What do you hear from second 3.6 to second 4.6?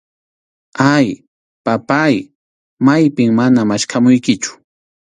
maskhamuykichu.